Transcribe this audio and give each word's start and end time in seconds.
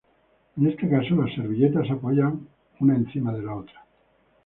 En 0.57 0.65
este 0.65 0.89
caso, 0.89 1.13
las 1.15 1.31
servilletas 1.35 1.85
se 1.85 1.93
apoyan 1.93 2.47
una 2.79 2.95
encima 2.95 3.31
de 3.33 3.43
la 3.43 3.53
otra. 3.53 3.83